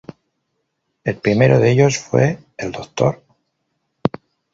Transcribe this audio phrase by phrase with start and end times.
[1.03, 3.21] El primero de ellos fue el Dr.